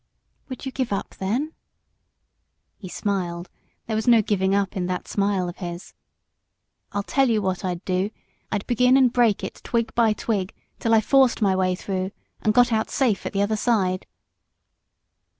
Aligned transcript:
"Would 0.49 0.65
you 0.65 0.71
give 0.71 0.91
up, 0.91 1.13
then?" 1.19 1.53
He 2.79 2.89
smiled 2.89 3.51
there 3.85 3.95
was 3.95 4.07
no 4.07 4.23
"giving 4.23 4.55
up" 4.55 4.75
in 4.75 4.87
that 4.87 5.07
smile 5.07 5.47
of 5.47 5.57
his. 5.57 5.93
"I'll 6.91 7.03
tell 7.03 7.29
you 7.29 7.39
what 7.39 7.63
I'd 7.63 7.85
do 7.85 8.09
I'd 8.51 8.65
begin 8.65 8.97
and 8.97 9.13
break 9.13 9.43
it, 9.43 9.61
twig 9.63 9.93
by 9.93 10.13
twig, 10.13 10.55
till 10.79 10.95
I 10.95 11.01
forced 11.01 11.39
my 11.39 11.55
way 11.55 11.75
through, 11.75 12.09
and 12.41 12.51
got 12.51 12.73
out 12.73 12.89
safe 12.89 13.27
at 13.27 13.33
the 13.33 13.43
other 13.43 13.55
side." 13.55 14.07